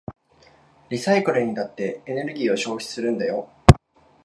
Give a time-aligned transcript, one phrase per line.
[0.89, 3.49] リサイクルにだってエネルギーを消費するんだよ。